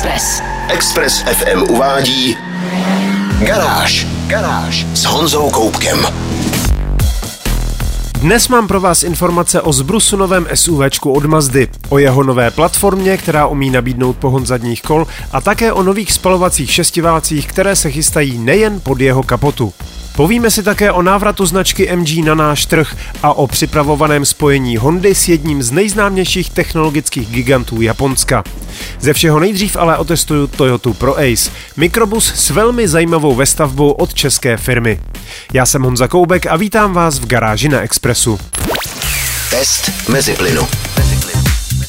Express. 0.00 0.42
Express 0.68 1.22
FM 1.22 1.62
uvádí 1.62 2.36
Garáž. 3.46 4.06
Garáž 4.26 4.86
s 4.94 5.04
Honzou 5.04 5.50
Koupkem. 5.50 6.06
Dnes 8.20 8.48
mám 8.48 8.68
pro 8.68 8.80
vás 8.80 9.02
informace 9.02 9.60
o 9.60 9.72
zbrusu 9.72 10.16
novém 10.16 10.46
SUVčku 10.54 11.12
od 11.12 11.24
Mazdy, 11.24 11.68
o 11.88 11.98
jeho 11.98 12.22
nové 12.22 12.50
platformě, 12.50 13.16
která 13.16 13.46
umí 13.46 13.70
nabídnout 13.70 14.16
pohon 14.16 14.46
zadních 14.46 14.82
kol 14.82 15.06
a 15.32 15.40
také 15.40 15.72
o 15.72 15.82
nových 15.82 16.12
spalovacích 16.12 16.72
šestiválcích, 16.72 17.46
které 17.46 17.76
se 17.76 17.90
chystají 17.90 18.38
nejen 18.38 18.80
pod 18.80 19.00
jeho 19.00 19.22
kapotu. 19.22 19.72
Povíme 20.16 20.50
si 20.50 20.62
také 20.62 20.92
o 20.92 21.02
návratu 21.02 21.46
značky 21.46 21.96
MG 21.96 22.24
na 22.24 22.34
náš 22.34 22.66
trh 22.66 22.96
a 23.22 23.32
o 23.32 23.46
připravovaném 23.46 24.24
spojení 24.24 24.76
Hondy 24.76 25.14
s 25.14 25.28
jedním 25.28 25.62
z 25.62 25.70
nejznámějších 25.70 26.50
technologických 26.50 27.28
gigantů 27.28 27.80
Japonska. 27.80 28.44
Ze 29.00 29.12
všeho 29.12 29.40
nejdřív 29.40 29.76
ale 29.76 29.98
otestuju 29.98 30.46
Toyota 30.46 30.90
Pro 30.90 31.18
Ace, 31.18 31.50
mikrobus 31.76 32.32
s 32.34 32.50
velmi 32.50 32.88
zajímavou 32.88 33.34
vestavbou 33.34 33.90
od 33.90 34.14
české 34.14 34.56
firmy. 34.56 35.00
Já 35.52 35.66
jsem 35.66 35.82
Honza 35.82 36.08
Koubek 36.08 36.46
a 36.46 36.56
vítám 36.56 36.92
vás 36.92 37.18
v 37.18 37.26
garáži 37.26 37.68
na 37.68 37.80
Expressu. 37.80 38.38
Test 39.50 40.08
mezi 40.08 40.32
plynu. 40.32 40.68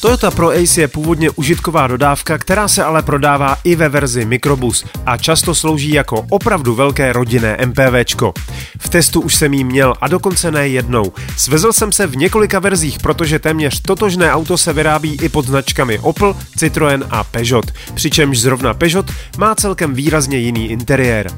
Toyota 0.02 0.30
Pro 0.30 0.50
Ace 0.50 0.80
je 0.80 0.88
původně 0.88 1.30
užitková 1.30 1.86
dodávka, 1.86 2.38
která 2.38 2.68
se 2.68 2.84
ale 2.84 3.02
prodává 3.02 3.56
i 3.64 3.76
ve 3.76 3.88
verzi 3.88 4.24
Microbus 4.24 4.84
a 5.06 5.16
často 5.16 5.54
slouží 5.54 5.92
jako 5.92 6.26
opravdu 6.30 6.74
velké 6.74 7.12
rodinné 7.12 7.58
MPVčko. 7.66 8.32
V 8.78 8.88
testu 8.88 9.20
už 9.20 9.34
jsem 9.34 9.54
jí 9.54 9.64
měl 9.64 9.94
a 10.00 10.08
dokonce 10.08 10.50
ne 10.50 10.68
jednou. 10.68 11.12
Svezl 11.36 11.72
jsem 11.72 11.92
se 11.92 12.06
v 12.06 12.16
několika 12.16 12.58
verzích, 12.58 12.98
protože 12.98 13.38
téměř 13.38 13.80
totožné 13.80 14.32
auto 14.32 14.58
se 14.58 14.72
vyrábí 14.72 15.18
i 15.22 15.28
pod 15.28 15.46
značkami 15.46 15.98
Opel, 15.98 16.36
Citroën 16.58 17.06
a 17.10 17.24
Peugeot, 17.24 17.72
přičemž 17.94 18.40
zrovna 18.40 18.74
Peugeot 18.74 19.06
má 19.38 19.54
celkem 19.54 19.94
výrazně 19.94 20.38
jiný 20.38 20.70
interiér. 20.70 21.30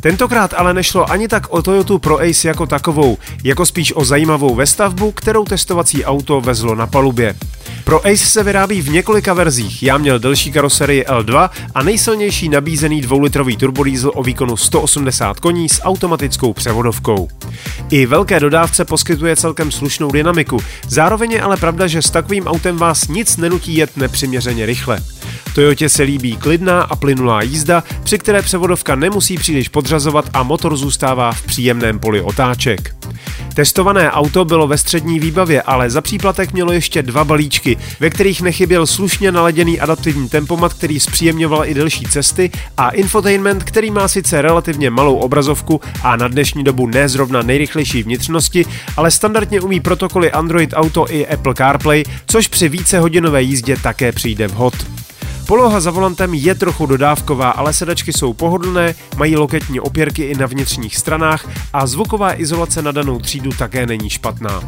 Tentokrát 0.00 0.54
ale 0.56 0.74
nešlo 0.74 1.10
ani 1.10 1.28
tak 1.28 1.52
o 1.52 1.62
Toyota 1.62 1.98
Pro 1.98 2.20
Ace 2.20 2.48
jako 2.48 2.66
takovou, 2.66 3.18
jako 3.44 3.66
spíš 3.66 3.92
o 3.96 4.04
zajímavou 4.04 4.54
vestavbu, 4.54 5.12
kterou 5.12 5.44
testovací 5.44 6.04
auto 6.04 6.40
vezlo 6.40 6.74
na 6.74 6.86
palubě. 6.86 7.34
Pro 7.84 8.06
Ace 8.06 8.16
se 8.16 8.42
vyrábí 8.42 8.82
v 8.82 8.88
několika 8.88 9.34
verzích. 9.34 9.82
Já 9.82 9.98
měl 9.98 10.18
delší 10.18 10.52
karoserii 10.52 11.04
L2 11.04 11.50
a 11.74 11.82
nejsilnější 11.82 12.48
nabízený 12.48 13.00
dvoulitrový 13.00 13.56
turbodiesel 13.56 14.12
o 14.14 14.22
výkonu 14.22 14.56
180 14.56 15.40
koní 15.40 15.68
s 15.68 15.82
automatickou 15.82 16.52
převodovkou. 16.52 17.28
I 17.90 18.06
velké 18.06 18.40
dodávce 18.40 18.84
poskytuje 18.84 19.36
celkem 19.36 19.72
slušnou 19.72 20.10
dynamiku. 20.10 20.58
Zároveň 20.88 21.32
je 21.32 21.40
ale 21.40 21.56
pravda, 21.56 21.86
že 21.86 22.02
s 22.02 22.10
takovým 22.10 22.46
autem 22.46 22.76
vás 22.76 23.08
nic 23.08 23.36
nenutí 23.36 23.76
jet 23.76 23.96
nepřiměřeně 23.96 24.66
rychle. 24.66 25.00
Toyotě 25.54 25.88
se 25.88 26.02
líbí 26.02 26.36
klidná 26.36 26.82
a 26.82 26.96
plynulá 26.96 27.42
jízda, 27.42 27.84
při 28.02 28.18
které 28.18 28.42
převodovka 28.42 28.94
nemusí 28.94 29.36
příliš 29.36 29.68
podřazovat 29.68 30.30
a 30.32 30.42
motor 30.42 30.76
zůstává 30.76 31.32
v 31.32 31.42
příjemném 31.42 31.98
poli 31.98 32.20
otáček. 32.20 32.94
Testované 33.54 34.10
auto 34.10 34.44
bylo 34.44 34.66
ve 34.66 34.78
střední 34.78 35.20
výbavě, 35.20 35.62
ale 35.62 35.90
za 35.90 36.00
příplatek 36.00 36.52
mělo 36.52 36.72
ještě 36.72 37.02
dva 37.02 37.24
balíčky, 37.24 37.76
ve 38.00 38.10
kterých 38.10 38.42
nechyběl 38.42 38.86
slušně 38.86 39.32
naladěný 39.32 39.80
adaptivní 39.80 40.28
tempomat, 40.28 40.74
který 40.74 41.00
zpříjemňoval 41.00 41.64
i 41.66 41.74
delší 41.74 42.04
cesty 42.04 42.50
a 42.76 42.90
infotainment, 42.90 43.64
který 43.64 43.90
má 43.90 44.08
sice 44.08 44.42
relativně 44.42 44.90
malou 44.90 45.16
obrazovku 45.16 45.80
a 46.02 46.16
na 46.16 46.28
dnešní 46.28 46.64
dobu 46.64 46.86
ne 46.86 47.08
zrovna 47.08 47.42
nejrychlejší 47.50 48.02
vnitřnosti, 48.02 48.66
ale 48.96 49.10
standardně 49.10 49.60
umí 49.60 49.80
protokoly 49.80 50.32
Android 50.32 50.70
Auto 50.74 51.06
i 51.10 51.26
Apple 51.26 51.54
CarPlay, 51.54 52.04
což 52.26 52.48
při 52.48 52.68
vícehodinové 52.68 53.42
jízdě 53.42 53.76
také 53.76 54.12
přijde 54.12 54.48
vhod. 54.48 54.74
Poloha 55.46 55.80
za 55.80 55.90
volantem 55.90 56.34
je 56.34 56.54
trochu 56.54 56.86
dodávková, 56.86 57.50
ale 57.50 57.72
sedačky 57.72 58.12
jsou 58.12 58.32
pohodlné, 58.32 58.94
mají 59.16 59.36
loketní 59.36 59.80
opěrky 59.80 60.22
i 60.22 60.34
na 60.34 60.46
vnitřních 60.46 60.96
stranách 60.96 61.48
a 61.72 61.86
zvuková 61.86 62.40
izolace 62.40 62.82
na 62.82 62.92
danou 62.92 63.18
třídu 63.18 63.50
také 63.50 63.86
není 63.86 64.10
špatná. 64.10 64.62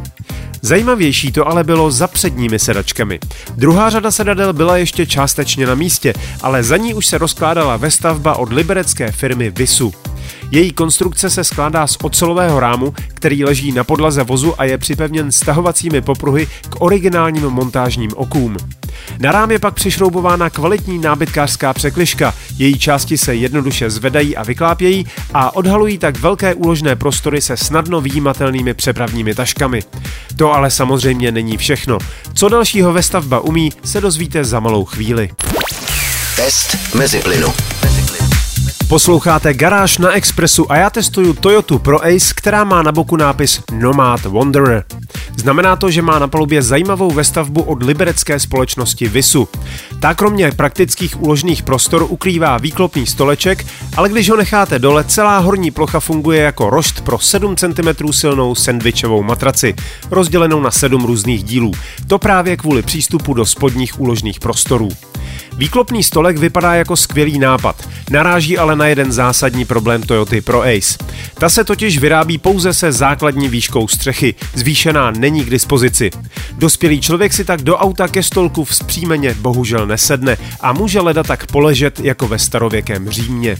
Zajímavější 0.62 1.32
to 1.32 1.48
ale 1.48 1.64
bylo 1.64 1.90
za 1.90 2.06
předními 2.06 2.58
sedačkami. 2.58 3.18
Druhá 3.56 3.90
řada 3.90 4.10
sedadel 4.10 4.52
byla 4.52 4.76
ještě 4.76 5.06
částečně 5.06 5.66
na 5.66 5.74
místě, 5.74 6.14
ale 6.40 6.62
za 6.62 6.76
ní 6.76 6.94
už 6.94 7.06
se 7.06 7.18
rozkládala 7.18 7.76
vestavba 7.76 8.36
od 8.36 8.52
liberecké 8.52 9.12
firmy 9.12 9.50
Visu. 9.50 9.94
Její 10.54 10.72
konstrukce 10.72 11.30
se 11.30 11.44
skládá 11.44 11.86
z 11.86 11.96
ocelového 12.02 12.60
rámu, 12.60 12.94
který 13.14 13.44
leží 13.44 13.72
na 13.72 13.84
podlaze 13.84 14.22
vozu 14.22 14.60
a 14.60 14.64
je 14.64 14.78
připevněn 14.78 15.32
stahovacími 15.32 16.00
popruhy 16.00 16.46
k 16.68 16.80
originálním 16.80 17.48
montážním 17.48 18.10
okům. 18.16 18.56
Na 19.18 19.32
rám 19.32 19.50
je 19.50 19.58
pak 19.58 19.74
přišroubována 19.74 20.50
kvalitní 20.50 20.98
nábytkářská 20.98 21.72
překliška, 21.72 22.34
její 22.58 22.78
části 22.78 23.18
se 23.18 23.34
jednoduše 23.34 23.90
zvedají 23.90 24.36
a 24.36 24.42
vyklápějí 24.42 25.06
a 25.34 25.56
odhalují 25.56 25.98
tak 25.98 26.18
velké 26.18 26.54
úložné 26.54 26.96
prostory 26.96 27.40
se 27.40 27.56
snadno 27.56 28.00
výjimatelnými 28.00 28.74
přepravními 28.74 29.34
taškami. 29.34 29.82
To 30.36 30.52
ale 30.52 30.70
samozřejmě 30.70 31.32
není 31.32 31.56
všechno. 31.56 31.98
Co 32.34 32.48
dalšího 32.48 32.92
ve 32.92 33.02
stavba 33.02 33.40
umí, 33.40 33.72
se 33.84 34.00
dozvíte 34.00 34.44
za 34.44 34.60
malou 34.60 34.84
chvíli. 34.84 35.30
Test 36.36 36.94
mezi 36.94 37.18
plynu. 37.18 37.52
Posloucháte 38.92 39.54
Garáž 39.54 39.98
na 39.98 40.12
Expressu 40.12 40.72
a 40.72 40.76
já 40.76 40.90
testuju 40.90 41.32
Toyota 41.32 41.78
Pro 41.78 42.04
Ace, 42.04 42.34
která 42.36 42.64
má 42.64 42.82
na 42.82 42.92
boku 42.92 43.16
nápis 43.16 43.60
Nomad 43.72 44.24
Wanderer. 44.24 44.84
Znamená 45.36 45.76
to, 45.76 45.90
že 45.90 46.02
má 46.02 46.18
na 46.18 46.28
palubě 46.28 46.62
zajímavou 46.62 47.10
vestavbu 47.10 47.62
od 47.62 47.82
liberecké 47.82 48.40
společnosti 48.40 49.08
Visu. 49.08 49.48
Ta 50.00 50.14
kromě 50.14 50.50
praktických 50.56 51.22
úložných 51.22 51.62
prostor 51.62 52.06
ukrývá 52.08 52.58
výklopný 52.58 53.06
stoleček, 53.06 53.66
ale 53.96 54.08
když 54.08 54.30
ho 54.30 54.36
necháte 54.36 54.78
dole, 54.78 55.04
celá 55.04 55.38
horní 55.38 55.70
plocha 55.70 56.00
funguje 56.00 56.42
jako 56.42 56.70
rošt 56.70 57.00
pro 57.00 57.18
7 57.18 57.56
cm 57.56 58.12
silnou 58.12 58.54
sendvičovou 58.54 59.22
matraci, 59.22 59.74
rozdělenou 60.10 60.60
na 60.60 60.70
7 60.70 61.04
různých 61.04 61.44
dílů. 61.44 61.72
To 62.06 62.18
právě 62.18 62.56
kvůli 62.56 62.82
přístupu 62.82 63.34
do 63.34 63.46
spodních 63.46 64.00
úložných 64.00 64.40
prostorů. 64.40 64.88
Výklopný 65.62 66.02
stolek 66.02 66.38
vypadá 66.38 66.74
jako 66.74 66.96
skvělý 66.96 67.38
nápad, 67.38 67.88
naráží 68.10 68.58
ale 68.58 68.76
na 68.76 68.86
jeden 68.86 69.12
zásadní 69.12 69.64
problém 69.64 70.02
Toyoty 70.02 70.40
Pro 70.40 70.62
Ace. 70.62 70.98
Ta 71.34 71.48
se 71.48 71.64
totiž 71.64 71.98
vyrábí 71.98 72.38
pouze 72.38 72.74
se 72.74 72.92
základní 72.92 73.48
výškou 73.48 73.88
střechy, 73.88 74.34
zvýšená 74.54 75.10
není 75.10 75.44
k 75.44 75.50
dispozici. 75.50 76.10
Dospělý 76.58 77.00
člověk 77.00 77.32
si 77.32 77.44
tak 77.44 77.62
do 77.62 77.76
auta 77.76 78.08
ke 78.08 78.22
stolku 78.22 78.64
vzpřímeně 78.64 79.34
bohužel 79.34 79.86
nesedne 79.86 80.36
a 80.60 80.72
může 80.72 81.00
leda 81.00 81.22
tak 81.22 81.46
poležet 81.46 82.00
jako 82.00 82.28
ve 82.28 82.38
starověkém 82.38 83.10
Římě. 83.10 83.56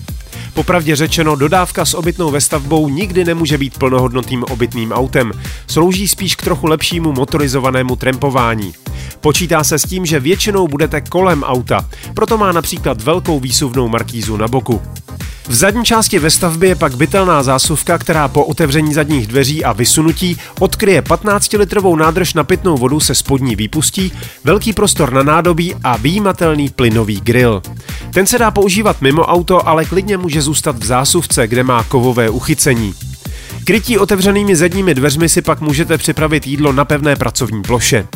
Popravdě 0.54 0.96
řečeno, 0.96 1.36
dodávka 1.36 1.84
s 1.84 1.94
obytnou 1.94 2.30
vestavbou 2.30 2.88
nikdy 2.88 3.24
nemůže 3.24 3.58
být 3.58 3.78
plnohodnotným 3.78 4.44
obytným 4.44 4.92
autem. 4.92 5.32
Slouží 5.66 6.08
spíš 6.08 6.36
k 6.36 6.42
trochu 6.42 6.66
lepšímu 6.66 7.12
motorizovanému 7.12 7.96
trempování. 7.96 8.74
Počítá 9.20 9.64
se 9.64 9.78
s 9.78 9.82
tím, 9.82 10.06
že 10.06 10.20
většinou 10.20 10.68
budete 10.68 11.00
kolem 11.00 11.42
auta, 11.42 11.88
proto 12.14 12.38
má 12.38 12.52
například 12.52 13.02
velkou 13.02 13.40
výsuvnou 13.40 13.88
markízu 13.88 14.36
na 14.36 14.48
boku. 14.48 14.82
V 15.48 15.54
zadní 15.54 15.84
části 15.84 16.18
ve 16.18 16.30
stavbě 16.30 16.68
je 16.68 16.74
pak 16.74 16.96
bytelná 16.96 17.42
zásuvka, 17.42 17.98
která 17.98 18.28
po 18.28 18.44
otevření 18.44 18.94
zadních 18.94 19.26
dveří 19.26 19.64
a 19.64 19.72
vysunutí 19.72 20.36
odkryje 20.60 21.02
15-litrovou 21.02 21.96
nádrž 21.96 22.34
na 22.34 22.44
pitnou 22.44 22.76
vodu 22.76 23.00
se 23.00 23.14
spodní 23.14 23.56
výpustí, 23.56 24.12
velký 24.44 24.72
prostor 24.72 25.12
na 25.12 25.22
nádobí 25.22 25.74
a 25.84 25.96
výjimatelný 25.96 26.68
plynový 26.70 27.20
grill. 27.20 27.62
Ten 28.14 28.26
se 28.26 28.38
dá 28.38 28.50
používat 28.50 29.02
mimo 29.02 29.22
auto, 29.22 29.68
ale 29.68 29.84
klidně 29.84 30.16
může 30.16 30.42
zůstat 30.42 30.78
v 30.78 30.84
zásuvce, 30.84 31.46
kde 31.46 31.62
má 31.62 31.82
kovové 31.84 32.30
uchycení. 32.30 32.94
Krytí 33.64 33.98
otevřenými 33.98 34.56
zadními 34.56 34.94
dveřmi 34.94 35.28
si 35.28 35.42
pak 35.42 35.60
můžete 35.60 35.98
připravit 35.98 36.46
jídlo 36.46 36.72
na 36.72 36.84
pevné 36.84 37.16
pracovní 37.16 37.62
ploše. 37.62 38.06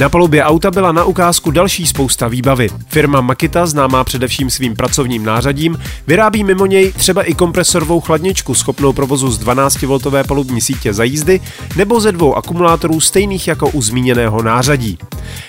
Na 0.00 0.08
palubě 0.08 0.44
auta 0.44 0.70
byla 0.70 0.92
na 0.92 1.04
ukázku 1.04 1.50
další 1.50 1.86
spousta 1.86 2.28
výbavy. 2.28 2.68
Firma 2.86 3.20
Makita, 3.20 3.66
známá 3.66 4.04
především 4.04 4.50
svým 4.50 4.76
pracovním 4.76 5.24
nářadím, 5.24 5.78
vyrábí 6.06 6.44
mimo 6.44 6.66
něj 6.66 6.92
třeba 6.92 7.22
i 7.22 7.34
kompresorovou 7.34 8.00
chladničku 8.00 8.54
schopnou 8.54 8.92
provozu 8.92 9.30
z 9.30 9.40
12V 9.40 10.26
palubní 10.26 10.60
sítě 10.60 10.94
za 10.94 11.04
jízdy 11.04 11.40
nebo 11.76 12.00
ze 12.00 12.12
dvou 12.12 12.34
akumulátorů 12.34 13.00
stejných 13.00 13.48
jako 13.48 13.68
u 13.68 13.82
zmíněného 13.82 14.42
nářadí. 14.42 14.98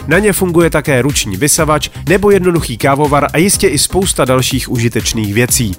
Na 0.08 0.20
ně 0.20 0.34
funguje 0.34 0.70
také 0.70 1.02
ruční 1.02 1.38
vysavač 1.38 1.90
nebo 2.10 2.32
jednoduchý 2.32 2.78
kávovar 2.78 3.28
a 3.34 3.38
jistě 3.38 3.68
i 3.68 3.78
spousta 3.78 4.26
dalších 4.26 4.72
užitečných 4.72 5.34
věcí. 5.34 5.76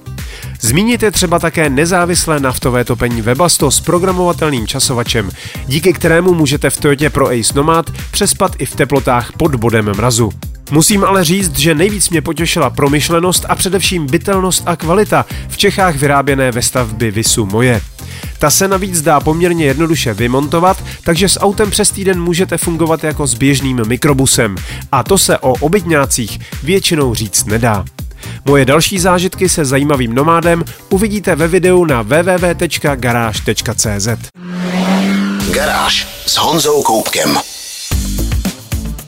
Zmíníte 0.61 1.11
třeba 1.11 1.39
také 1.39 1.71
nezávislé 1.71 2.41
naftové 2.41 2.85
topení 2.85 3.23
Webasto 3.23 3.71
s 3.71 3.81
programovatelným 3.81 4.67
časovačem, 4.67 5.31
díky 5.67 5.93
kterému 5.93 6.35
můžete 6.35 6.71
v 6.71 6.77
Toyota 6.77 7.11
Pro 7.11 7.29
Ace 7.29 7.55
Nomad 7.55 7.91
přespat 8.11 8.53
i 8.59 8.67
v 8.67 8.77
teplotách 8.77 9.33
pod 9.33 9.55
bodem 9.55 9.85
mrazu. 9.85 10.31
Musím 10.71 11.05
ale 11.05 11.25
říct, 11.25 11.59
že 11.59 11.75
nejvíc 11.75 12.11
mě 12.11 12.23
potěšila 12.23 12.71
promyšlenost 12.71 13.47
a 13.49 13.55
především 13.55 14.07
bytelnost 14.07 14.63
a 14.67 14.77
kvalita 14.77 15.27
v 15.49 15.57
Čechách 15.57 15.97
vyráběné 15.97 16.53
ve 16.53 16.63
stavby 16.63 17.11
Visu 17.11 17.47
Moje. 17.47 17.81
Ta 18.39 18.51
se 18.51 18.69
navíc 18.69 19.03
dá 19.03 19.21
poměrně 19.21 19.65
jednoduše 19.65 20.15
vymontovat, 20.15 20.85
takže 21.05 21.29
s 21.29 21.41
autem 21.41 21.71
přes 21.71 21.91
týden 21.91 22.23
můžete 22.23 22.59
fungovat 22.59 23.05
jako 23.05 23.27
s 23.27 23.35
běžným 23.35 23.83
mikrobusem. 23.87 24.57
A 24.93 25.03
to 25.03 25.19
se 25.19 25.39
o 25.39 25.53
obytňácích 25.53 26.41
většinou 26.63 27.15
říct 27.15 27.45
nedá. 27.45 27.85
Moje 28.45 28.65
další 28.65 28.99
zážitky 28.99 29.49
se 29.49 29.65
zajímavým 29.65 30.15
nomádem 30.15 30.65
uvidíte 30.91 31.37
ve 31.37 31.49
videu 31.49 31.85
na 31.85 32.03
www.garáž.cz. 32.03 34.09
Garáž 35.51 36.09
s 36.27 36.37
Honzou 36.37 36.83
Koupkem. 36.83 37.52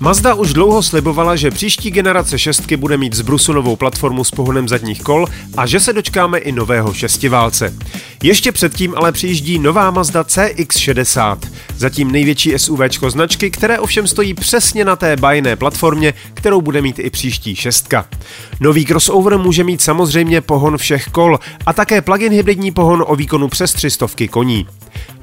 Mazda 0.00 0.34
už 0.34 0.52
dlouho 0.52 0.82
slibovala, 0.82 1.36
že 1.36 1.50
příští 1.50 1.90
generace 1.90 2.38
šestky 2.38 2.76
bude 2.76 2.96
mít 2.96 3.14
z 3.14 3.48
novou 3.48 3.76
platformu 3.76 4.24
s 4.24 4.30
pohonem 4.30 4.68
zadních 4.68 5.02
kol 5.02 5.26
a 5.56 5.66
že 5.66 5.80
se 5.80 5.92
dočkáme 5.92 6.38
i 6.38 6.52
nového 6.52 6.94
šestiválce. 6.94 7.74
Ještě 8.22 8.52
předtím 8.52 8.94
ale 8.96 9.12
přijíždí 9.12 9.58
nová 9.58 9.90
Mazda 9.90 10.22
CX-60, 10.22 11.38
zatím 11.76 12.12
největší 12.12 12.52
SUV 12.56 12.80
značky, 13.08 13.50
které 13.50 13.78
ovšem 13.78 14.06
stojí 14.06 14.34
přesně 14.34 14.84
na 14.84 14.96
té 14.96 15.16
bajné 15.16 15.56
platformě, 15.56 16.14
kterou 16.34 16.60
bude 16.60 16.82
mít 16.82 16.98
i 16.98 17.10
příští 17.10 17.56
šestka. 17.56 18.06
Nový 18.60 18.86
crossover 18.86 19.38
může 19.38 19.64
mít 19.64 19.82
samozřejmě 19.82 20.40
pohon 20.40 20.78
všech 20.78 21.06
kol 21.06 21.38
a 21.66 21.72
také 21.72 22.02
plug-in 22.02 22.32
hybridní 22.32 22.72
pohon 22.72 23.04
o 23.06 23.16
výkonu 23.16 23.48
přes 23.48 23.72
300 23.72 24.06
koní. 24.30 24.66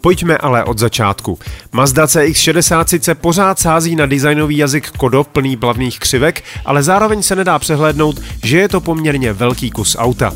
Pojďme 0.02 0.38
ale 0.38 0.64
od 0.64 0.80
začátku. 0.80 1.40
Mazda 1.72 2.06
CX-60 2.06 2.86
sice 2.86 3.16
pořád 3.16 3.60
sází 3.60 3.96
na 3.96 4.06
designový 4.06 4.61
jazyk 4.62 4.92
Kodo 4.98 5.24
plný 5.24 5.58
plavných 5.58 6.00
křivek, 6.00 6.44
ale 6.66 6.84
zároveň 6.84 7.24
se 7.24 7.36
nedá 7.36 7.60
přehlédnout, 7.60 8.22
že 8.44 8.58
je 8.58 8.70
to 8.70 8.82
poměrně 8.82 9.34
velký 9.34 9.72
kus 9.72 9.96
auta. 10.00 10.34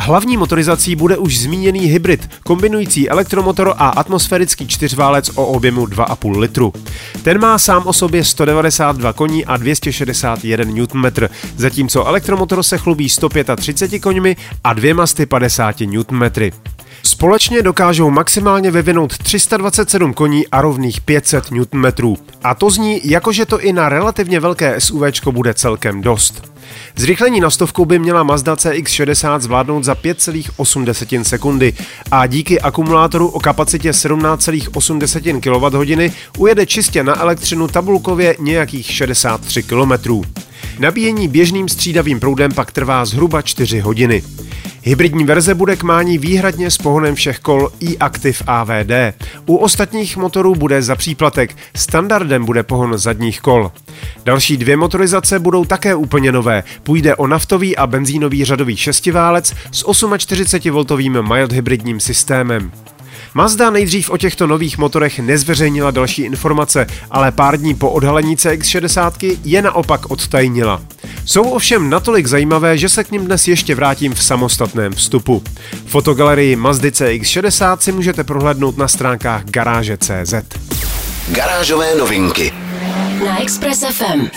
Hlavní 0.00 0.36
motorizací 0.36 0.96
bude 0.96 1.16
už 1.16 1.38
zmíněný 1.38 1.80
hybrid, 1.80 2.30
kombinující 2.44 3.10
elektromotor 3.10 3.74
a 3.76 3.88
atmosférický 3.88 4.68
čtyřválec 4.68 5.30
o 5.34 5.46
objemu 5.46 5.86
2,5 5.86 6.38
litru. 6.38 6.72
Ten 7.22 7.40
má 7.40 7.58
sám 7.58 7.82
o 7.86 7.92
sobě 7.92 8.24
192 8.24 9.12
koní 9.12 9.44
a 9.44 9.56
261 9.56 10.64
Nm, 10.64 11.28
zatímco 11.56 12.06
elektromotor 12.06 12.62
se 12.62 12.78
chlubí 12.78 13.08
135 13.08 13.98
koňmi 13.98 14.36
a 14.64 14.72
250 14.72 15.80
Nm. 15.80 16.22
Společně 17.02 17.62
dokážou 17.62 18.10
maximálně 18.10 18.70
vyvinout 18.70 19.18
327 19.18 20.14
koní 20.14 20.46
a 20.46 20.60
rovných 20.60 21.00
500 21.00 21.50
Nm. 21.50 22.16
A 22.44 22.54
to 22.54 22.70
zní, 22.70 23.00
jakože 23.04 23.46
to 23.46 23.60
i 23.60 23.72
na 23.72 23.88
relativně 23.88 24.40
velké 24.40 24.80
SUV 24.80 25.02
bude 25.30 25.54
celkem 25.54 26.00
dost. 26.00 26.52
Zrychlení 26.96 27.40
na 27.40 27.50
stovku 27.50 27.84
by 27.84 27.98
měla 27.98 28.22
Mazda 28.22 28.54
CX-60 28.54 29.40
zvládnout 29.40 29.84
za 29.84 29.94
5,8 29.94 31.22
sekundy 31.22 31.72
a 32.10 32.26
díky 32.26 32.60
akumulátoru 32.60 33.28
o 33.28 33.40
kapacitě 33.40 33.90
17,8 33.90 35.40
kWh 35.40 36.14
ujede 36.38 36.66
čistě 36.66 37.04
na 37.04 37.20
elektřinu 37.20 37.68
tabulkově 37.68 38.36
nějakých 38.38 38.90
63 38.90 39.62
km. 39.62 40.22
Nabíjení 40.78 41.28
běžným 41.28 41.68
střídavým 41.68 42.20
proudem 42.20 42.52
pak 42.52 42.72
trvá 42.72 43.04
zhruba 43.04 43.42
4 43.42 43.80
hodiny. 43.80 44.22
Hybridní 44.82 45.24
verze 45.24 45.54
bude 45.54 45.76
k 45.76 45.82
mání 45.82 46.18
výhradně 46.18 46.70
s 46.70 46.78
pohonem 46.78 47.14
všech 47.14 47.38
kol 47.38 47.70
e-Active 47.82 48.38
AVD. 48.46 49.14
U 49.46 49.56
ostatních 49.56 50.16
motorů 50.16 50.54
bude 50.54 50.82
za 50.82 50.96
příplatek, 50.96 51.56
standardem 51.76 52.44
bude 52.44 52.62
pohon 52.62 52.98
zadních 52.98 53.40
kol. 53.40 53.72
Další 54.24 54.56
dvě 54.56 54.76
motorizace 54.76 55.38
budou 55.38 55.64
také 55.64 55.94
úplně 55.94 56.32
nové. 56.32 56.64
Půjde 56.82 57.16
o 57.16 57.26
naftový 57.26 57.76
a 57.76 57.86
benzínový 57.86 58.44
řadový 58.44 58.76
šestiválec 58.76 59.54
s 59.72 59.84
48V 59.84 61.28
mild 61.28 61.52
hybridním 61.52 62.00
systémem. 62.00 62.72
Mazda 63.34 63.70
nejdřív 63.70 64.10
o 64.10 64.16
těchto 64.16 64.46
nových 64.46 64.78
motorech 64.78 65.18
nezveřejnila 65.18 65.90
další 65.90 66.22
informace, 66.22 66.86
ale 67.10 67.32
pár 67.32 67.58
dní 67.58 67.74
po 67.74 67.90
odhalení 67.90 68.36
CX-60 68.36 69.38
je 69.44 69.62
naopak 69.62 70.10
odtajnila. 70.10 70.82
Jsou 71.24 71.42
ovšem 71.42 71.90
natolik 71.90 72.26
zajímavé, 72.26 72.78
že 72.78 72.88
se 72.88 73.04
k 73.04 73.10
ním 73.10 73.24
dnes 73.24 73.48
ještě 73.48 73.74
vrátím 73.74 74.14
v 74.14 74.22
samostatném 74.22 74.92
vstupu. 74.92 75.42
Fotogalerii 75.86 76.56
Mazdy 76.56 76.90
CX-60 76.90 77.76
si 77.76 77.92
můžete 77.92 78.24
prohlédnout 78.24 78.78
na 78.78 78.88
stránkách 78.88 79.44
garáže.cz. 79.44 80.34
Garážové 81.28 81.94
novinky 81.94 82.52
na 83.24 83.42
Express 83.42 83.84
FM. 83.84 84.28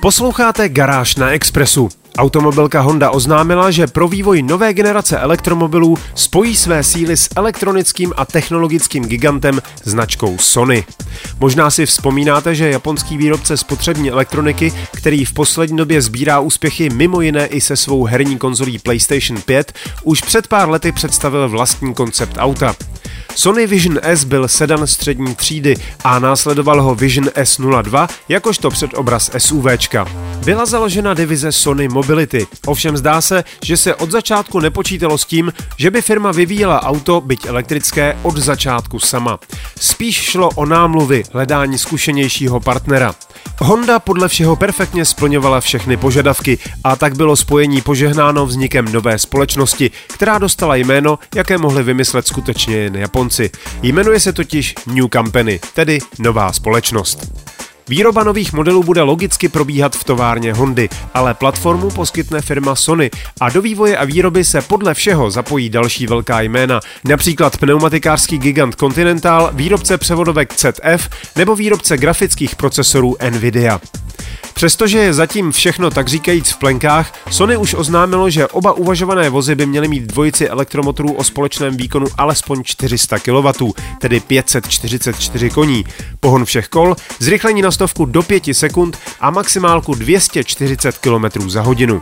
Posloucháte 0.00 0.68
Garáž 0.68 1.16
na 1.16 1.30
Expressu. 1.30 1.88
Automobilka 2.18 2.80
Honda 2.80 3.10
oznámila, 3.10 3.70
že 3.70 3.86
pro 3.86 4.08
vývoj 4.08 4.42
nové 4.42 4.74
generace 4.74 5.18
elektromobilů 5.18 5.98
spojí 6.14 6.56
své 6.56 6.82
síly 6.82 7.16
s 7.16 7.28
elektronickým 7.36 8.12
a 8.16 8.24
technologickým 8.24 9.04
gigantem 9.04 9.62
značkou 9.84 10.38
Sony. 10.38 10.84
Možná 11.40 11.70
si 11.70 11.86
vzpomínáte, 11.86 12.54
že 12.54 12.70
japonský 12.70 13.16
výrobce 13.16 13.56
spotřební 13.56 14.10
elektroniky, 14.10 14.72
který 14.96 15.24
v 15.24 15.32
poslední 15.32 15.76
době 15.76 16.02
sbírá 16.02 16.40
úspěchy 16.40 16.90
mimo 16.90 17.20
jiné 17.20 17.46
i 17.46 17.60
se 17.60 17.76
svou 17.76 18.04
herní 18.04 18.38
konzolí 18.38 18.78
PlayStation 18.78 19.42
5, 19.42 19.72
už 20.02 20.20
před 20.20 20.46
pár 20.46 20.68
lety 20.68 20.92
představil 20.92 21.48
vlastní 21.48 21.94
koncept 21.94 22.34
auta. 22.38 22.74
Sony 23.36 23.66
Vision 23.66 23.98
S 24.02 24.24
byl 24.24 24.48
sedan 24.48 24.86
střední 24.86 25.34
třídy 25.34 25.74
a 26.04 26.18
následoval 26.18 26.82
ho 26.82 26.94
Vision 26.94 27.26
S02 27.26 28.08
jakožto 28.28 28.70
předobraz 28.70 29.30
SUVčka. 29.38 30.06
Byla 30.44 30.66
založena 30.66 31.14
divize 31.14 31.52
Sony 31.52 31.88
Mobility, 31.88 32.46
ovšem 32.66 32.96
zdá 32.96 33.20
se, 33.20 33.44
že 33.64 33.76
se 33.76 33.94
od 33.94 34.10
začátku 34.10 34.60
nepočítalo 34.60 35.18
s 35.18 35.24
tím, 35.24 35.52
že 35.78 35.90
by 35.90 36.02
firma 36.02 36.32
vyvíjela 36.32 36.82
auto, 36.82 37.20
byť 37.20 37.46
elektrické, 37.46 38.18
od 38.22 38.36
začátku 38.36 38.98
sama. 38.98 39.38
Spíš 39.80 40.16
šlo 40.16 40.50
o 40.54 40.66
námluvy, 40.66 41.22
hledání 41.32 41.78
zkušenějšího 41.78 42.60
partnera. 42.60 43.14
Honda 43.60 43.98
podle 43.98 44.28
všeho 44.28 44.56
perfektně 44.56 45.04
splňovala 45.04 45.60
všechny 45.60 45.96
požadavky 45.96 46.58
a 46.84 46.96
tak 46.96 47.16
bylo 47.16 47.36
spojení 47.36 47.80
požehnáno 47.80 48.46
vznikem 48.46 48.92
nové 48.92 49.18
společnosti, 49.18 49.90
která 50.14 50.38
dostala 50.38 50.76
jméno, 50.76 51.18
jaké 51.34 51.58
mohli 51.58 51.82
vymyslet 51.82 52.26
skutečně 52.26 52.76
jen 52.76 52.96
Japonci. 52.96 53.50
Jmenuje 53.82 54.20
se 54.20 54.32
totiž 54.32 54.74
New 54.86 55.06
Company, 55.12 55.60
tedy 55.74 55.98
nová 56.18 56.52
společnost. 56.52 57.32
Výroba 57.88 58.24
nových 58.24 58.52
modelů 58.52 58.82
bude 58.82 59.02
logicky 59.02 59.48
probíhat 59.48 59.96
v 59.96 60.04
továrně 60.04 60.52
Hondy, 60.52 60.88
ale 61.14 61.34
platformu 61.34 61.90
poskytne 61.90 62.40
firma 62.40 62.74
Sony 62.74 63.10
a 63.40 63.48
do 63.48 63.62
vývoje 63.62 63.96
a 63.96 64.04
výroby 64.04 64.44
se 64.44 64.62
podle 64.62 64.94
všeho 64.94 65.30
zapojí 65.30 65.70
další 65.70 66.06
velká 66.06 66.40
jména, 66.40 66.80
například 67.04 67.56
pneumatikářský 67.56 68.38
gigant 68.38 68.74
Continental, 68.74 69.50
výrobce 69.52 69.98
převodovek 69.98 70.54
ZF 70.58 71.08
nebo 71.36 71.56
výrobce 71.56 71.96
grafických 71.96 72.56
procesorů 72.56 73.16
Nvidia. 73.30 73.80
Přestože 74.56 74.98
je 74.98 75.14
zatím 75.14 75.52
všechno 75.52 75.90
tak 75.90 76.08
říkajíc 76.08 76.50
v 76.50 76.56
plenkách, 76.58 77.12
Sony 77.30 77.56
už 77.56 77.74
oznámilo, 77.74 78.30
že 78.30 78.46
oba 78.46 78.72
uvažované 78.72 79.30
vozy 79.30 79.54
by 79.54 79.66
měly 79.66 79.88
mít 79.88 80.02
dvojici 80.02 80.48
elektromotorů 80.48 81.12
o 81.12 81.24
společném 81.24 81.76
výkonu 81.76 82.06
alespoň 82.18 82.62
400 82.64 83.18
kW, 83.18 83.70
tedy 84.00 84.20
544 84.20 85.50
koní, 85.50 85.84
pohon 86.20 86.44
všech 86.44 86.68
kol, 86.68 86.96
zrychlení 87.18 87.62
na 87.62 87.70
stovku 87.70 88.04
do 88.04 88.22
5 88.22 88.44
sekund 88.52 88.98
a 89.20 89.30
maximálku 89.30 89.94
240 89.94 90.98
km 90.98 91.50
za 91.50 91.62
hodinu. 91.62 92.00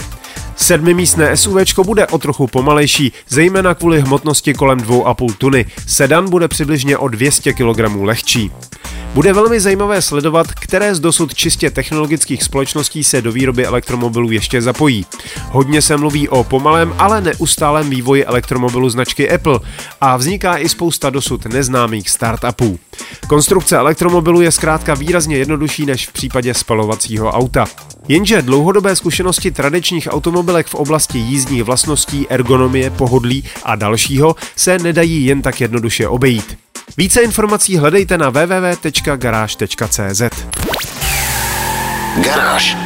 Sedmimístné 0.56 1.36
SUV 1.36 1.78
bude 1.84 2.06
o 2.06 2.18
trochu 2.18 2.46
pomalejší, 2.46 3.12
zejména 3.28 3.74
kvůli 3.74 4.00
hmotnosti 4.00 4.54
kolem 4.54 4.78
2,5 4.78 5.34
tuny. 5.34 5.66
Sedan 5.86 6.30
bude 6.30 6.48
přibližně 6.48 6.98
o 6.98 7.08
200 7.08 7.52
kg 7.52 7.78
lehčí. 8.00 8.50
Bude 9.14 9.32
velmi 9.32 9.60
zajímavé 9.60 10.02
sledovat, 10.02 10.46
které 10.52 10.94
z 10.94 11.00
dosud 11.00 11.34
čistě 11.34 11.70
technologických 11.70 12.42
společností 12.42 13.04
se 13.04 13.22
do 13.22 13.32
výroby 13.32 13.66
elektromobilů 13.66 14.30
ještě 14.30 14.62
zapojí. 14.62 15.06
Hodně 15.50 15.82
se 15.82 15.96
mluví 15.96 16.28
o 16.28 16.44
pomalém, 16.44 16.94
ale 16.98 17.20
neustálém 17.20 17.90
vývoji 17.90 18.24
elektromobilu 18.24 18.90
značky 18.90 19.30
Apple 19.30 19.60
a 20.00 20.16
vzniká 20.16 20.58
i 20.58 20.68
spousta 20.68 21.10
dosud 21.10 21.44
neznámých 21.44 22.10
startupů. 22.10 22.78
Konstrukce 23.28 23.76
elektromobilu 23.76 24.40
je 24.40 24.52
zkrátka 24.52 24.94
výrazně 24.94 25.36
jednodušší 25.36 25.86
než 25.86 26.08
v 26.08 26.12
případě 26.12 26.54
spalovacího 26.54 27.30
auta. 27.30 27.66
Jenže 28.08 28.42
dlouhodobé 28.42 28.96
zkušenosti 28.96 29.50
tradičních 29.50 30.12
automobilek 30.44 30.66
v 30.66 30.74
oblasti 30.74 31.18
jízdních 31.18 31.64
vlastností, 31.64 32.28
ergonomie, 32.28 32.90
pohodlí 32.90 33.44
a 33.62 33.76
dalšího 33.76 34.36
se 34.56 34.78
nedají 34.78 35.26
jen 35.26 35.42
tak 35.42 35.60
jednoduše 35.60 36.08
obejít. 36.08 36.58
Více 36.96 37.20
informací 37.20 37.76
hledejte 37.76 38.18
na 38.18 38.30
www.garage.cz. 38.30 40.22
Garáž. 42.24 42.76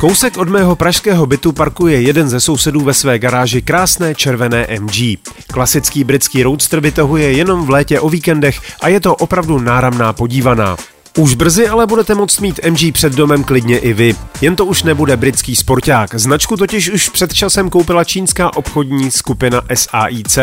Kousek 0.00 0.36
od 0.36 0.48
mého 0.48 0.76
pražského 0.76 1.26
bytu 1.26 1.52
parkuje 1.52 2.02
jeden 2.02 2.28
ze 2.28 2.40
sousedů 2.40 2.80
ve 2.80 2.94
své 2.94 3.18
garáži 3.18 3.62
krásné 3.62 4.14
červené 4.14 4.66
MG. 4.80 5.18
Klasický 5.52 6.04
britský 6.04 6.42
roadster 6.42 6.80
vytahuje 6.80 7.32
jenom 7.32 7.66
v 7.66 7.70
létě 7.70 8.00
o 8.00 8.08
víkendech 8.08 8.60
a 8.80 8.88
je 8.88 9.00
to 9.00 9.14
opravdu 9.14 9.58
náramná 9.58 10.12
podívaná. 10.12 10.76
Už 11.18 11.34
brzy 11.34 11.68
ale 11.68 11.86
budete 11.86 12.14
moct 12.14 12.40
mít 12.40 12.60
MG 12.70 12.92
před 12.92 13.12
domem 13.12 13.44
klidně 13.44 13.78
i 13.78 13.92
vy. 13.92 14.14
Jen 14.40 14.56
to 14.56 14.64
už 14.64 14.82
nebude 14.82 15.16
britský 15.16 15.56
sporták. 15.56 16.14
Značku 16.14 16.56
totiž 16.56 16.90
už 16.90 17.08
před 17.08 17.34
časem 17.34 17.70
koupila 17.70 18.04
čínská 18.04 18.56
obchodní 18.56 19.10
skupina 19.10 19.62
SAIC, 19.74 20.38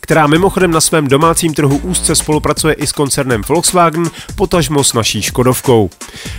která 0.00 0.26
mimochodem 0.26 0.70
na 0.70 0.80
svém 0.80 1.08
domácím 1.08 1.54
trhu 1.54 1.76
úzce 1.76 2.14
spolupracuje 2.14 2.74
i 2.74 2.86
s 2.86 2.92
koncernem 2.92 3.42
Volkswagen, 3.48 4.10
potažmo 4.34 4.84
s 4.84 4.92
naší 4.92 5.22
Škodovkou. 5.22 5.90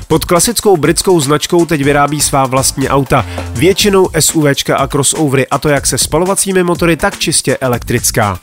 Pod 0.08 0.26
klasickou 0.26 0.78
britskou 0.78 1.20
značkou 1.20 1.66
teď 1.66 1.84
vyrábí 1.84 2.22
svá 2.22 2.46
vlastní 2.46 2.90
auta, 2.90 3.26
většinou 3.54 4.10
SUVčka 4.20 4.78
a 4.78 4.88
crossovery, 4.88 5.48
a 5.48 5.58
to 5.58 5.70
jak 5.70 5.88
se 5.88 5.98
spalovacími 5.98 6.64
motory, 6.64 6.98
tak 6.98 7.18
čistě 7.18 7.58
elektrická. 7.58 8.40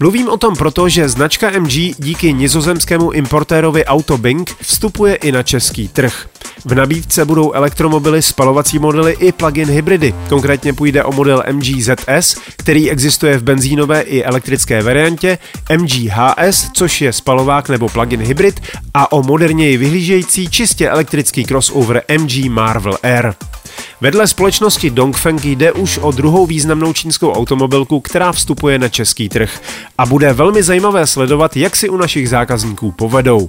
Mluvím 0.00 0.28
o 0.28 0.36
tom 0.36 0.56
proto, 0.56 0.88
že 0.88 1.08
značka 1.08 1.50
MG 1.50 1.72
díky 1.98 2.32
nizozemskému 2.32 3.10
importérovi 3.10 3.84
Autobing 3.84 4.50
vstupuje 4.60 5.14
i 5.14 5.32
na 5.32 5.42
český 5.42 5.88
trh. 5.88 6.26
V 6.64 6.74
nabídce 6.74 7.24
budou 7.24 7.52
elektromobily, 7.52 8.22
spalovací 8.22 8.78
modely 8.78 9.16
i 9.20 9.32
plug-in 9.32 9.68
hybridy. 9.68 10.14
Konkrétně 10.28 10.72
půjde 10.72 11.04
o 11.04 11.12
model 11.12 11.42
MG 11.52 11.64
ZS, 11.64 12.36
který 12.56 12.90
existuje 12.90 13.38
v 13.38 13.42
benzínové 13.42 14.00
i 14.00 14.22
elektrické 14.22 14.82
variantě, 14.82 15.38
MG 15.78 15.90
HS, 15.90 16.70
což 16.72 17.00
je 17.00 17.12
spalovák 17.12 17.68
nebo 17.68 17.88
plug-in 17.88 18.20
hybrid, 18.20 18.60
a 18.94 19.12
o 19.12 19.22
moderněji 19.22 19.76
vyhlížející 19.76 20.48
čistě 20.48 20.88
elektrický 20.88 21.44
crossover 21.44 22.02
MG 22.18 22.48
Marvel 22.48 22.98
Air. 23.02 23.34
Vedle 24.00 24.26
společnosti 24.26 24.90
Dongfeng 24.90 25.44
jde 25.44 25.72
už 25.72 25.98
o 25.98 26.10
druhou 26.10 26.46
významnou 26.46 26.92
čínskou 26.92 27.32
automobilku, 27.32 28.00
která 28.00 28.32
vstupuje 28.32 28.78
na 28.78 28.88
český 28.88 29.28
trh 29.28 29.60
a 29.98 30.06
bude 30.06 30.32
velmi 30.32 30.62
zajímavé 30.62 31.06
sledovat, 31.06 31.56
jak 31.56 31.76
si 31.76 31.88
u 31.88 31.96
našich 31.96 32.28
zákazníků 32.28 32.92
povedou. 32.92 33.46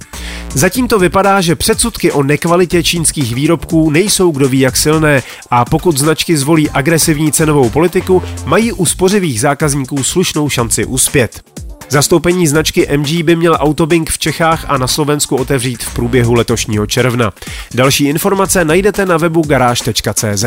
Zatím 0.54 0.88
to 0.88 0.98
vypadá, 0.98 1.40
že 1.40 1.56
předsudky 1.56 2.12
o 2.12 2.22
nekvalitě 2.22 2.82
čínských 2.82 3.34
výrobků 3.34 3.90
nejsou 3.90 4.30
kdo 4.30 4.48
ví 4.48 4.60
jak 4.60 4.76
silné 4.76 5.22
a 5.50 5.64
pokud 5.64 5.98
značky 5.98 6.36
zvolí 6.36 6.70
agresivní 6.70 7.32
cenovou 7.32 7.70
politiku, 7.70 8.22
mají 8.44 8.72
u 8.72 8.86
spořivých 8.86 9.40
zákazníků 9.40 10.04
slušnou 10.04 10.48
šanci 10.48 10.84
uspět. 10.84 11.42
Zastoupení 11.90 12.46
značky 12.46 12.96
MG 12.96 13.22
by 13.22 13.36
měl 13.36 13.56
Autobing 13.60 14.10
v 14.10 14.18
Čechách 14.18 14.64
a 14.68 14.78
na 14.78 14.86
Slovensku 14.86 15.36
otevřít 15.36 15.82
v 15.82 15.94
průběhu 15.94 16.34
letošního 16.34 16.86
června. 16.86 17.32
Další 17.74 18.04
informace 18.04 18.64
najdete 18.64 19.06
na 19.06 19.16
webu 19.16 19.42
garáž.cz. 19.42 20.44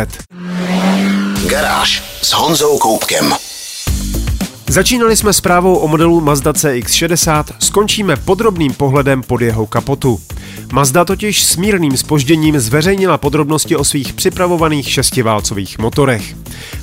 Garáž 1.48 2.04
s 2.22 2.34
Honzou 2.34 2.78
Koupkem. 2.78 3.34
Začínali 4.72 5.16
jsme 5.16 5.34
zprávou 5.34 5.76
o 5.76 5.88
modelu 5.88 6.22
Mazda 6.22 6.52
CX-60, 6.52 7.44
skončíme 7.60 8.16
podrobným 8.16 8.74
pohledem 8.74 9.24
pod 9.24 9.42
jeho 9.42 9.68
kapotu. 9.68 10.20
Mazda 10.74 11.06
totiž 11.06 11.44
s 11.44 11.56
mírným 11.56 11.98
spožděním 11.98 12.60
zveřejnila 12.60 13.18
podrobnosti 13.18 13.76
o 13.76 13.84
svých 13.84 14.14
připravovaných 14.14 14.90
šestiválcových 14.90 15.80
motorech. 15.80 16.36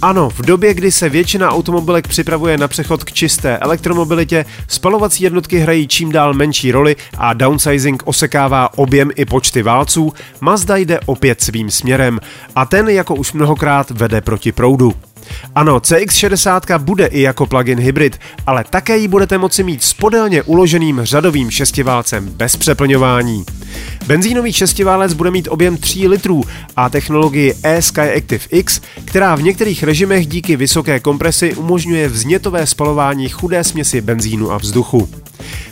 Ano, 0.03 0.31
v 0.31 0.41
době, 0.41 0.75
kdy 0.75 0.93
se 0.93 1.09
většina 1.09 1.51
automobilek 1.51 2.09
připravuje 2.09 2.59
na 2.59 2.69
přechod 2.69 3.05
k 3.05 3.13
čisté 3.13 3.59
elektromobilitě, 3.59 4.45
spalovací 4.69 5.25
jednotky 5.25 5.59
hrají 5.59 5.89
čím 5.89 6.13
dál 6.13 6.35
menší 6.35 6.73
roli 6.73 6.97
a 7.19 7.33
downsizing 7.33 8.03
osekává 8.07 8.79
objem 8.79 9.11
i 9.17 9.25
počty 9.25 9.63
válců, 9.63 10.13
Mazda 10.41 10.77
jde 10.77 11.01
opět 11.07 11.41
svým 11.41 11.71
směrem 11.71 12.21
a 12.55 12.67
ten 12.67 12.89
jako 12.89 13.15
už 13.15 13.33
mnohokrát 13.33 13.91
vede 13.91 14.21
proti 14.21 14.53
proudu. 14.53 14.95
Ano, 15.55 15.79
CX60 15.79 16.79
bude 16.79 17.07
i 17.07 17.21
jako 17.21 17.47
plug-in 17.47 17.81
hybrid, 17.81 18.21
ale 18.47 18.65
také 18.71 18.99
ji 18.99 19.09
budete 19.09 19.39
moci 19.39 19.63
mít 19.63 19.83
s 19.83 19.93
podélně 19.93 20.43
uloženým 20.43 21.01
řadovým 21.03 21.51
šestiválcem 21.51 22.29
bez 22.29 22.57
přeplňování. 22.57 23.45
Benzínový 24.07 24.53
šestiválec 24.53 25.13
bude 25.13 25.31
mít 25.31 25.49
objem 25.49 25.77
3 25.77 26.09
litrů 26.09 26.45
a 26.77 26.89
technologii 26.89 27.55
e-Sky 27.63 28.01
Active 28.17 28.45
X, 28.51 28.81
která 29.05 29.35
v 29.35 29.43
některých 29.43 29.83
režimech 29.83 30.27
díky 30.27 30.57
vysoké 30.57 31.01
kompresi 31.01 31.55
umožňuje 31.55 32.09
vznětové 32.09 32.67
spalování 32.67 33.29
chudé 33.29 33.65
směsi 33.65 34.01
benzínu 34.01 34.53
a 34.53 34.59
vzduchu. 34.59 35.09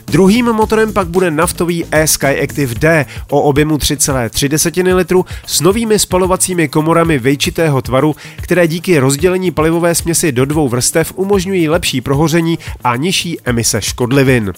Druhým 0.06 0.44
motorem 0.44 0.92
pak 0.92 1.08
bude 1.08 1.30
naftový 1.30 1.84
e-Sky 1.90 2.42
Active 2.42 2.74
D 2.74 3.06
o 3.30 3.40
objemu 3.40 3.76
3,3 3.76 4.94
litru 4.94 5.24
s 5.46 5.60
novými 5.60 5.98
spalovacími 5.98 6.68
komorami 6.68 7.18
vejčitého 7.18 7.82
tvaru, 7.82 8.16
které 8.36 8.68
díky 8.68 8.98
rozdělení 8.98 9.50
palivové 9.50 9.94
směsi 9.94 10.32
do 10.32 10.44
dvou 10.44 10.68
vrstev 10.68 11.12
umožňují 11.16 11.68
lepší 11.68 12.00
prohoření 12.00 12.58
a 12.84 12.96
nižší 12.96 13.38
emise 13.44 13.82
škodlivin. 13.82 14.52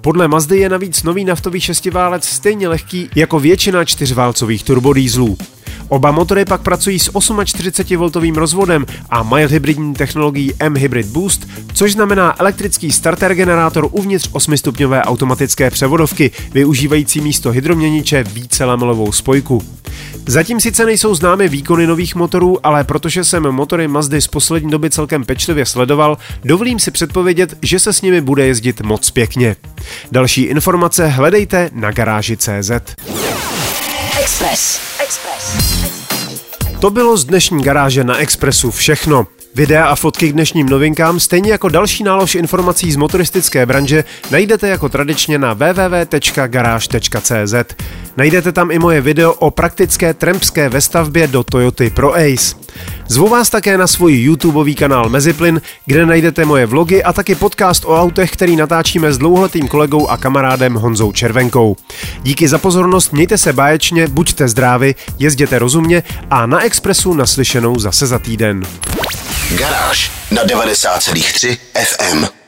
Podle 0.00 0.28
Mazdy 0.28 0.58
je 0.58 0.68
navíc 0.68 1.02
nový 1.02 1.24
naftový 1.24 1.60
šestiválec 1.60 2.24
stejně 2.24 2.68
lehký 2.68 3.08
jako 3.14 3.40
většina 3.40 3.84
čtyřválcových 3.84 4.62
turbodýzlů. 4.62 5.38
Oba 5.92 6.10
motory 6.10 6.44
pak 6.44 6.62
pracují 6.62 6.98
s 6.98 7.10
48V 7.10 8.34
rozvodem 8.34 8.86
a 9.10 9.22
mild 9.22 9.50
hybridní 9.50 9.94
technologií 9.94 10.54
M-Hybrid 10.58 11.06
Boost, 11.06 11.48
což 11.74 11.92
znamená 11.92 12.34
elektrický 12.38 12.92
starter 12.92 13.34
generátor 13.34 13.88
uvnitř 13.90 14.30
8-stupňové 14.30 15.02
automatické 15.04 15.70
převodovky, 15.70 16.30
využívající 16.52 17.20
místo 17.20 17.50
hydroměniče 17.50 18.24
vícelamelovou 18.24 19.12
spojku. 19.12 19.62
Zatím 20.26 20.60
sice 20.60 20.84
nejsou 20.84 21.14
známy 21.14 21.48
výkony 21.48 21.86
nových 21.86 22.14
motorů, 22.14 22.66
ale 22.66 22.84
protože 22.84 23.24
jsem 23.24 23.42
motory 23.42 23.88
Mazdy 23.88 24.20
z 24.20 24.26
poslední 24.26 24.70
doby 24.70 24.90
celkem 24.90 25.24
pečlivě 25.24 25.66
sledoval, 25.66 26.18
dovolím 26.44 26.78
si 26.78 26.90
předpovědět, 26.90 27.54
že 27.62 27.78
se 27.78 27.92
s 27.92 28.02
nimi 28.02 28.20
bude 28.20 28.46
jezdit 28.46 28.80
moc 28.80 29.10
pěkně. 29.10 29.56
Další 30.12 30.42
informace 30.42 31.06
hledejte 31.06 31.70
na 31.72 31.90
garáži.cz. 31.90 32.70
Express. 34.20 34.91
Express. 35.12 35.56
To 36.80 36.90
bylo 36.90 37.16
z 37.16 37.24
dnešní 37.24 37.62
garáže 37.62 38.04
na 38.04 38.16
Expressu 38.16 38.70
všechno. 38.70 39.26
Videa 39.54 39.86
a 39.86 39.94
fotky 39.94 40.28
k 40.28 40.32
dnešním 40.32 40.68
novinkám, 40.68 41.20
stejně 41.20 41.52
jako 41.52 41.68
další 41.68 42.04
nálož 42.04 42.34
informací 42.34 42.92
z 42.92 42.96
motoristické 42.96 43.66
branže, 43.66 44.04
najdete 44.30 44.68
jako 44.68 44.88
tradičně 44.88 45.38
na 45.38 45.52
www.garage.cz. 45.54 46.94
Najdete 48.16 48.52
tam 48.52 48.70
i 48.70 48.78
moje 48.78 49.00
video 49.00 49.32
o 49.32 49.50
praktické 49.50 50.14
trampské 50.14 50.68
vestavbě 50.68 51.26
do 51.26 51.44
Toyoty 51.44 51.90
Pro 51.90 52.14
Ace. 52.14 52.56
Zvu 53.08 53.28
vás 53.28 53.50
také 53.50 53.78
na 53.78 53.86
svůj 53.86 54.22
YouTubeový 54.22 54.74
kanál 54.74 55.08
Meziplyn, 55.08 55.60
kde 55.86 56.06
najdete 56.06 56.44
moje 56.44 56.66
vlogy 56.66 57.02
a 57.02 57.12
taky 57.12 57.34
podcast 57.34 57.84
o 57.84 58.00
autech, 58.00 58.30
který 58.30 58.56
natáčíme 58.56 59.12
s 59.12 59.18
dlouholetým 59.18 59.68
kolegou 59.68 60.08
a 60.08 60.16
kamarádem 60.16 60.74
Honzou 60.74 61.12
Červenkou. 61.12 61.76
Díky 62.22 62.48
za 62.48 62.58
pozornost, 62.58 63.12
mějte 63.12 63.38
se 63.38 63.52
báječně, 63.52 64.08
buďte 64.08 64.48
zdraví, 64.48 64.94
jezděte 65.18 65.58
rozumně 65.58 66.02
a 66.30 66.46
na 66.46 66.64
Expressu 66.64 67.14
naslyšenou 67.14 67.78
zase 67.78 68.06
za 68.06 68.18
týden. 68.18 68.62
Garáž 69.56 70.10
na 70.30 70.44
90,3 70.44 71.56
FM. 71.74 72.41